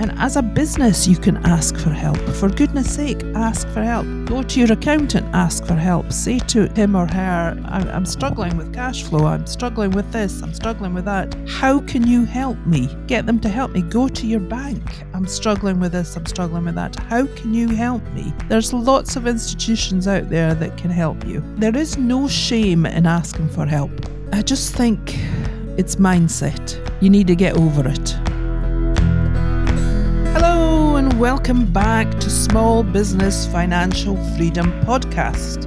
[0.00, 2.18] And as a business, you can ask for help.
[2.18, 4.06] For goodness sake, ask for help.
[4.26, 6.12] Go to your accountant, ask for help.
[6.12, 9.26] Say to him or her, I'm, struggling with cash flow.
[9.26, 10.40] I'm struggling with this.
[10.40, 11.34] I'm struggling with that.
[11.48, 12.88] How can you help me?
[13.06, 13.82] Get them to help me.
[13.82, 14.82] Go to your bank.
[15.14, 16.16] I'm struggling with this.
[16.16, 16.94] I'm struggling with that.
[16.94, 18.32] How can you help me?
[18.48, 21.42] There's lots of institutions out there that can help you.
[21.56, 23.90] There is no shame in asking for help.
[24.32, 25.18] I just think
[25.76, 26.78] it's mindset.
[27.02, 28.16] You need to get over it.
[31.18, 35.66] Welcome back to Small Business Financial Freedom Podcast.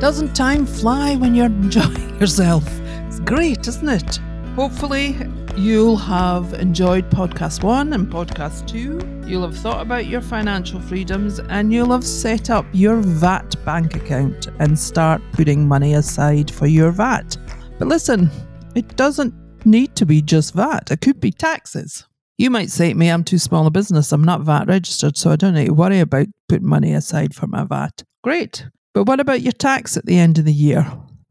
[0.00, 2.64] Doesn't time fly when you're enjoying yourself?
[3.06, 4.16] It's great, isn't it?
[4.56, 5.16] Hopefully,
[5.56, 8.98] you'll have enjoyed podcast one and podcast two.
[9.24, 13.94] You'll have thought about your financial freedoms and you'll have set up your VAT bank
[13.94, 17.36] account and start putting money aside for your VAT.
[17.78, 18.28] But listen,
[18.74, 19.32] it doesn't
[19.64, 22.07] need to be just VAT, it could be taxes.
[22.38, 25.32] You might say to me, I'm too small a business, I'm not VAT registered, so
[25.32, 28.04] I don't need to worry about putting money aside for my VAT.
[28.22, 28.64] Great.
[28.94, 30.82] But what about your tax at the end of the year?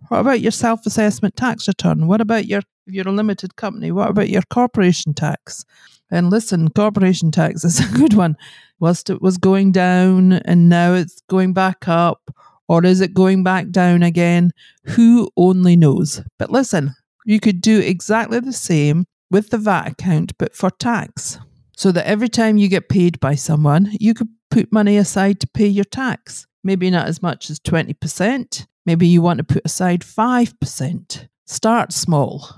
[0.09, 2.07] What about your self assessment tax return?
[2.07, 5.63] What about your, if you're a limited company, what about your corporation tax?
[6.11, 8.35] And listen, corporation tax is a good one.
[8.81, 12.33] Whilst it was going down and now it's going back up,
[12.67, 14.51] or is it going back down again?
[14.87, 16.21] Who only knows?
[16.37, 21.39] But listen, you could do exactly the same with the VAT account, but for tax.
[21.75, 25.47] So that every time you get paid by someone, you could put money aside to
[25.47, 26.47] pay your tax.
[26.63, 28.65] Maybe not as much as 20%.
[28.85, 31.27] Maybe you want to put aside 5%.
[31.45, 32.49] Start small.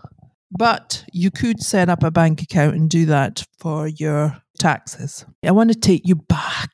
[0.52, 5.26] But you could set up a bank account and do that for your taxes.
[5.44, 6.72] I want to take you back,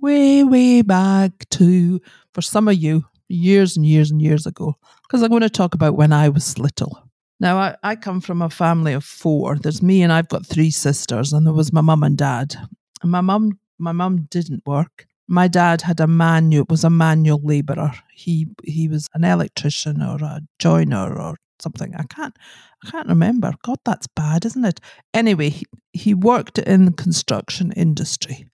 [0.00, 2.00] way, way back to,
[2.32, 5.74] for some of you, years and years and years ago, because I'm going to talk
[5.74, 7.01] about when I was little.
[7.42, 9.56] Now, I, I come from a family of four.
[9.56, 12.54] There's me and I've got three sisters, and there was my mum and dad.
[13.02, 15.06] And my mum, my mum didn't work.
[15.26, 17.94] My dad had a manual was a manual labourer.
[18.14, 21.92] He he was an electrician or a joiner or something.
[21.96, 22.36] I can't
[22.84, 23.52] I can't remember.
[23.64, 24.78] God, that's bad, isn't it?
[25.12, 28.46] Anyway, he, he worked in the construction industry,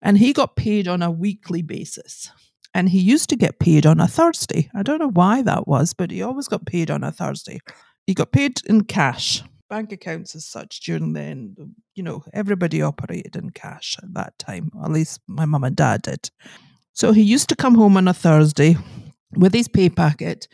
[0.00, 2.30] and he got paid on a weekly basis.
[2.72, 4.70] And he used to get paid on a Thursday.
[4.76, 7.58] I don't know why that was, but he always got paid on a Thursday.
[8.08, 9.42] He got paid in cash.
[9.68, 11.54] Bank accounts as such during then,
[11.94, 14.70] you know, everybody operated in cash at that time.
[14.82, 16.30] At least my mum and dad did.
[16.94, 18.78] So he used to come home on a Thursday
[19.36, 20.48] with his pay packet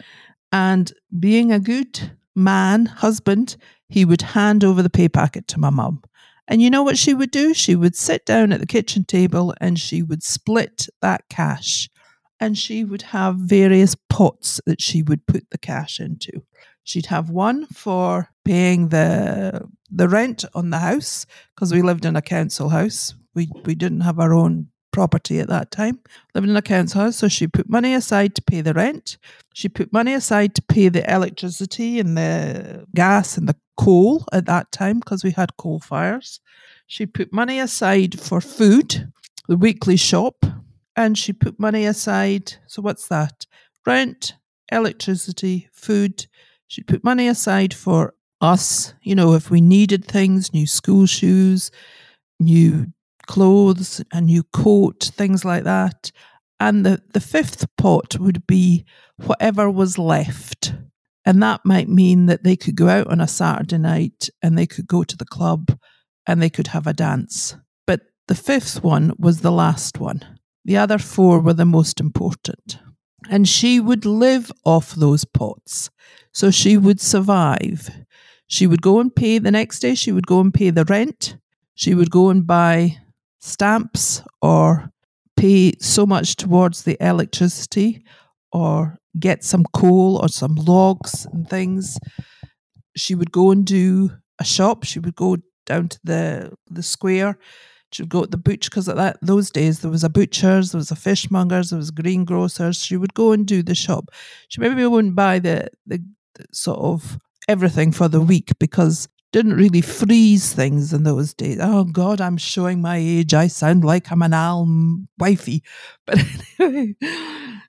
[0.50, 3.56] and being a good man, husband,
[3.88, 6.03] he would hand over the pay packet to my mum.
[6.48, 7.54] And you know what she would do?
[7.54, 11.88] She would sit down at the kitchen table and she would split that cash.
[12.41, 16.43] And she would have various pots that she would put the cash into.
[16.84, 22.17] She'd have one for paying the the rent on the house because we lived in
[22.17, 23.15] a council house.
[23.34, 25.99] We we didn't have our own property at that time.
[26.34, 29.17] Living in a council house, so she put money aside to pay the rent.
[29.55, 34.47] She put money aside to pay the electricity and the gas and the coal at
[34.47, 36.39] that time because we had coal fires.
[36.87, 39.11] She put money aside for food,
[39.49, 40.44] the weekly shop,
[40.97, 42.55] and she put money aside.
[42.67, 43.47] So what's that?
[43.87, 44.34] Rent,
[44.71, 46.27] electricity, food,
[46.75, 51.71] She'd put money aside for us, you know, if we needed things, new school shoes,
[52.41, 52.89] new
[53.29, 56.11] clothes, a new coat, things like that.
[56.59, 58.85] And the, the fifth pot would be
[59.25, 60.75] whatever was left.
[61.25, 64.67] And that might mean that they could go out on a Saturday night and they
[64.67, 65.79] could go to the club
[66.27, 67.55] and they could have a dance.
[67.87, 70.39] But the fifth one was the last one.
[70.65, 72.79] The other four were the most important.
[73.31, 75.91] And she would live off those pots.
[76.33, 77.91] So she would survive.
[78.47, 81.37] She would go and pay the next day, she would go and pay the rent.
[81.75, 82.99] She would go and buy
[83.41, 84.91] stamps or
[85.37, 88.05] pay so much towards the electricity
[88.53, 91.99] or get some coal or some logs and things.
[92.97, 94.85] She would go and do a shop.
[94.85, 97.38] She would go down to the the square
[97.94, 100.73] she would go to the butcher because at that those days there was a butcher's,
[100.73, 102.82] there was a fishmonger's, there was greengrocers.
[102.82, 104.08] She would go and do the shop.
[104.49, 106.02] She maybe wouldn't buy the, the,
[106.35, 111.58] the sort of everything for the week because didn't really freeze things in those days.
[111.61, 113.32] Oh God, I'm showing my age.
[113.32, 114.67] I sound like I'm an Al
[115.19, 115.62] wifey.
[116.06, 116.19] But
[116.58, 116.94] anyway,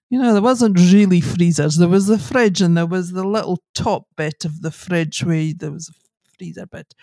[0.10, 1.78] you know, there wasn't really freezers.
[1.78, 5.54] There was the fridge and there was the little top bit of the fridge where
[5.56, 6.05] there was a
[6.38, 6.94] freezer bit.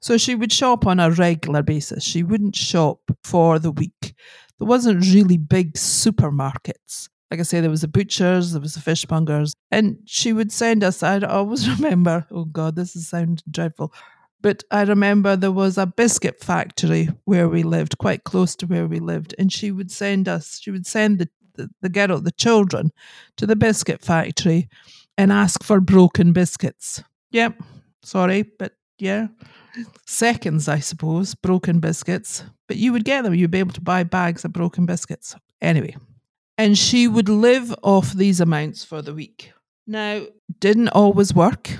[0.00, 2.04] So she would shop on a regular basis.
[2.04, 4.14] She wouldn't shop for the week.
[4.58, 7.08] There wasn't really big supermarkets.
[7.30, 10.82] Like I say, there was the butchers, there was the fishmongers, and she would send
[10.82, 11.02] us.
[11.02, 12.26] I always remember.
[12.30, 13.92] Oh God, this is sound dreadful.
[14.42, 18.86] But I remember there was a biscuit factory where we lived, quite close to where
[18.86, 22.32] we lived, and she would send us, she would send the, the, the girl, the
[22.32, 22.90] children,
[23.36, 24.68] to the biscuit factory
[25.18, 27.04] and ask for broken biscuits.
[27.32, 27.62] Yep,
[28.02, 29.28] sorry, but yeah.
[30.06, 32.44] Seconds, I suppose, broken biscuits.
[32.68, 35.34] But you would get them, you'd be able to buy bags of broken biscuits.
[35.60, 35.96] Anyway,
[36.56, 39.52] and she would live off these amounts for the week.
[39.86, 40.26] Now,
[40.58, 41.70] didn't always work.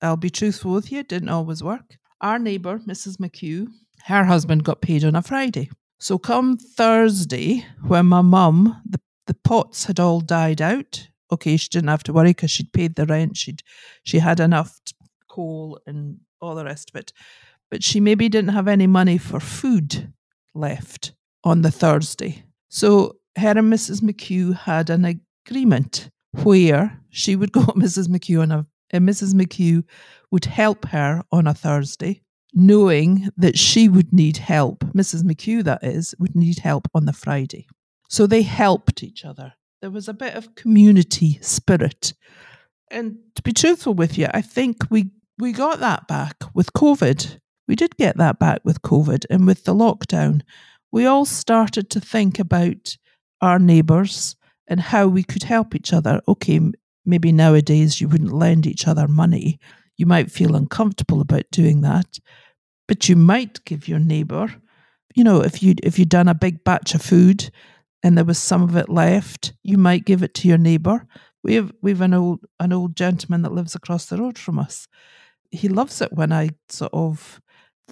[0.00, 1.96] I'll be truthful with you, didn't always work.
[2.20, 3.16] Our neighbour, Mrs.
[3.16, 3.66] McHugh,
[4.04, 5.70] her husband got paid on a Friday.
[5.98, 11.08] So come Thursday, when my mum, the, the pots had all died out.
[11.30, 13.36] Okay, she didn't have to worry because she'd paid the rent.
[13.36, 13.62] She'd
[14.02, 14.80] she had enough
[15.32, 17.12] coal and all the rest of it.
[17.70, 20.12] But she maybe didn't have any money for food
[20.54, 21.12] left
[21.42, 22.44] on the Thursday.
[22.68, 24.00] So her and Mrs.
[24.00, 26.10] McHugh had an agreement
[26.42, 28.08] where she would go to Mrs.
[28.08, 28.62] McHugh on a uh,
[28.92, 29.32] and Mrs.
[29.34, 29.84] McHugh
[30.30, 34.80] would help her on a Thursday, knowing that she would need help.
[34.94, 35.22] Mrs.
[35.22, 37.66] McHugh, that is, would need help on the Friday.
[38.08, 39.54] So they helped each other.
[39.80, 42.12] There was a bit of community spirit.
[42.90, 47.38] And to be truthful with you, I think we, we got that back with COVID.
[47.68, 50.42] We did get that back with COVID and with the lockdown.
[50.90, 52.96] We all started to think about
[53.40, 54.36] our neighbours
[54.68, 56.20] and how we could help each other.
[56.28, 56.60] Okay,
[57.04, 59.58] maybe nowadays you wouldn't lend each other money.
[59.96, 62.18] You might feel uncomfortable about doing that,
[62.86, 64.54] but you might give your neighbour,
[65.14, 67.50] you know, if you if you'd done a big batch of food
[68.02, 71.06] and there was some of it left, you might give it to your neighbour.
[71.44, 74.88] We have we've an old an old gentleman that lives across the road from us.
[75.52, 77.40] He loves it when I sort of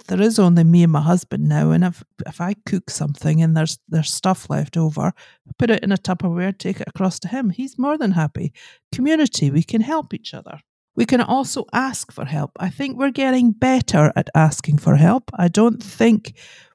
[0.07, 3.55] there is only me and my husband now, and if if I cook something and
[3.55, 5.13] there's there's stuff left over,
[5.57, 7.49] put it in a Tupperware, take it across to him.
[7.49, 8.53] He's more than happy.
[8.91, 10.59] Community, we can help each other.
[10.95, 12.51] We can also ask for help.
[12.59, 15.31] I think we're getting better at asking for help.
[15.33, 16.33] I don't think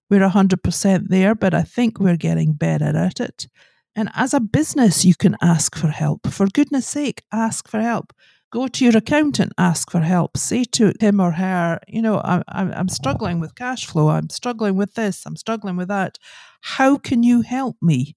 [0.08, 3.46] we're 100% there, but I think we're getting better at it.
[3.94, 6.26] And as a business, you can ask for help.
[6.28, 8.12] For goodness sake, ask for help
[8.56, 12.42] go to your accountant, ask for help, say to him or her, you know, I'm,
[12.48, 16.16] I'm struggling with cash flow, I'm struggling with this, I'm struggling with that.
[16.62, 18.16] How can you help me?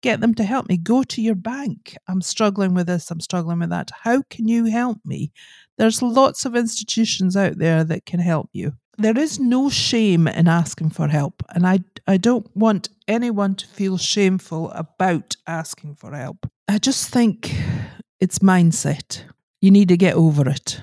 [0.00, 0.76] Get them to help me.
[0.76, 1.96] Go to your bank.
[2.06, 3.90] I'm struggling with this, I'm struggling with that.
[4.02, 5.32] How can you help me?
[5.76, 8.74] There's lots of institutions out there that can help you.
[8.96, 13.66] There is no shame in asking for help, and I, I don't want anyone to
[13.66, 16.48] feel shameful about asking for help.
[16.68, 17.52] I just think
[18.20, 19.24] it's mindset.
[19.60, 20.80] You need to get over it.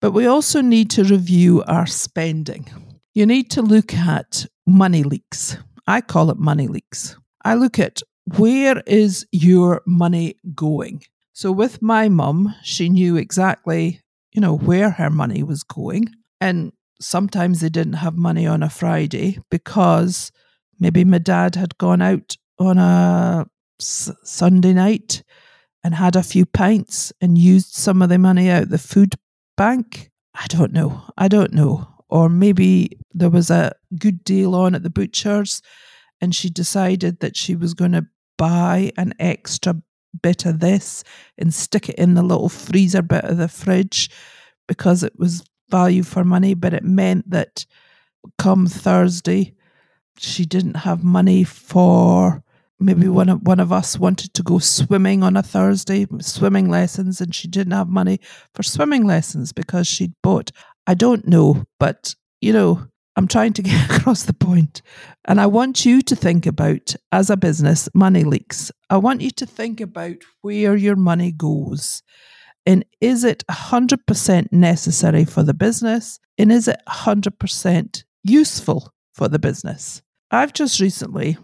[0.00, 2.68] But we also need to review our spending.
[3.14, 5.56] You need to look at money leaks.
[5.86, 7.16] I call it money leaks.
[7.44, 8.02] I look at
[8.36, 11.02] where is your money going?
[11.32, 14.02] So with my mum, she knew exactly,
[14.32, 16.08] you know, where her money was going.
[16.40, 20.30] And sometimes they didn't have money on a Friday because
[20.78, 23.46] maybe my dad had gone out on a
[23.80, 25.22] Sunday night
[25.84, 29.14] and had a few pints and used some of the money out the food
[29.56, 30.10] bank?
[30.34, 31.02] I don't know.
[31.16, 31.88] I don't know.
[32.08, 35.62] Or maybe there was a good deal on at the butcher's
[36.20, 39.80] and she decided that she was going to buy an extra
[40.22, 41.04] bit of this
[41.36, 44.10] and stick it in the little freezer bit of the fridge
[44.66, 47.66] because it was value for money, but it meant that
[48.38, 49.54] come Thursday,
[50.16, 52.42] she didn't have money for
[52.80, 53.14] maybe mm-hmm.
[53.14, 57.34] one of one of us wanted to go swimming on a Thursday, swimming lessons, and
[57.34, 58.20] she didn't have money
[58.54, 60.50] for swimming lessons because she'd bought.
[60.86, 64.80] I don't know, but you know, I'm trying to get across the point.
[65.24, 68.70] And I want you to think about, as a business, money leaks.
[68.90, 72.02] I want you to think about where your money goes.
[72.64, 76.20] And is it 100% necessary for the business?
[76.38, 80.02] And is it 100% useful for the business?
[80.30, 81.38] I've just recently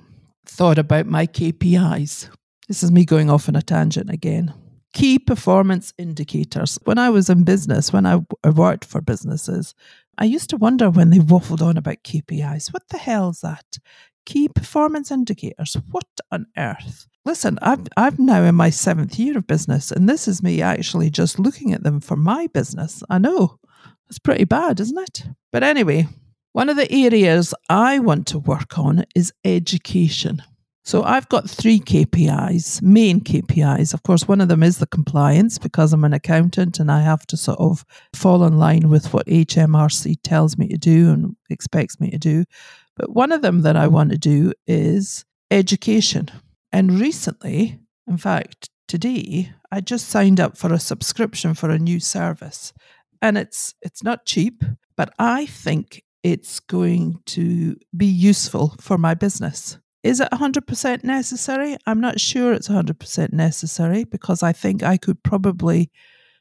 [0.47, 2.29] thought about my KPIs.
[2.69, 4.55] This is me going off on a tangent again.
[4.93, 6.79] Key performance indicators.
[6.85, 9.75] When I was in business, when I worked for businesses,
[10.17, 12.73] I used to wonder when they waffled on about KPIs.
[12.73, 13.65] What the hell is that?
[14.25, 15.77] Key performance indicators.
[15.91, 17.09] What on earth?
[17.25, 21.11] Listen, I'm, I'm now in my seventh year of business, and this is me actually
[21.11, 23.03] just looking at them for my business.
[23.11, 23.59] I know
[24.09, 25.25] it's pretty bad, isn't it?
[25.51, 26.07] But anyway,
[26.54, 30.40] one of the areas I want to work on is education.
[30.84, 33.92] So I've got three KPIs, main KPIs.
[33.92, 37.26] Of course, one of them is the compliance because I'm an accountant and I have
[37.26, 37.84] to sort of
[38.14, 42.44] fall in line with what HMRC tells me to do and expects me to do.
[42.94, 46.30] But one of them that I want to do is education.
[46.70, 51.99] And recently, in fact, today, I just signed up for a subscription for a new
[51.99, 52.73] service.
[53.20, 54.62] And it's it's not cheap,
[54.96, 59.78] but I think it's going to be useful for my business.
[60.02, 61.76] Is it 100% necessary?
[61.87, 65.90] I'm not sure it's 100% necessary because I think I could probably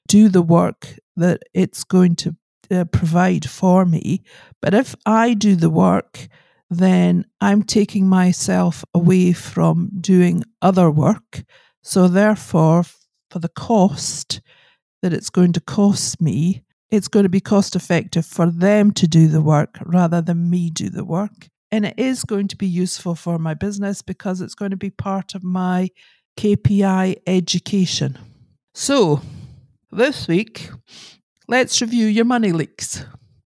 [0.07, 2.35] do the work that it's going to
[2.71, 4.23] uh, provide for me.
[4.61, 6.27] But if I do the work,
[6.69, 11.43] then I'm taking myself away from doing other work.
[11.81, 12.83] So, therefore,
[13.29, 14.41] for the cost
[15.01, 16.63] that it's going to cost me,
[16.93, 20.69] it's going to be cost effective for them to do the work rather than me
[20.69, 21.49] do the work.
[21.71, 24.91] And it is going to be useful for my business because it's going to be
[24.91, 25.89] part of my
[26.37, 28.19] KPI education.
[28.75, 29.21] So,
[29.91, 30.69] this week,
[31.47, 33.03] let's review your money leaks.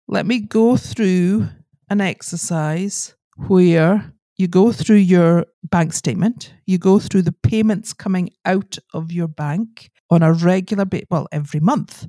[0.10, 1.48] Let me go through
[1.90, 3.16] an exercise
[3.48, 9.14] where you go through your bank statement, you go through the payments coming out of
[9.14, 12.06] your bank on a regular basis, well, every month,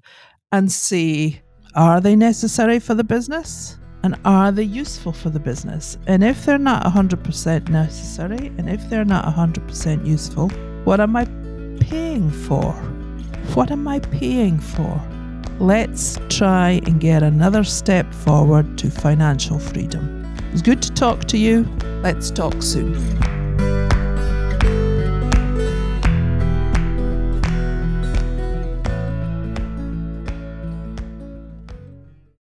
[0.53, 1.41] and see
[1.75, 3.77] are they necessary for the business?
[4.03, 5.99] And are they useful for the business?
[6.07, 10.49] And if they're not 100% necessary, and if they're not 100% useful,
[10.85, 11.27] what am I
[11.81, 12.73] paying for?
[13.55, 15.01] What am I paying for?
[15.61, 20.25] Let's try and get another step forward to financial freedom.
[20.49, 21.69] It was good to talk to you.
[22.03, 23.30] Let's talk soon.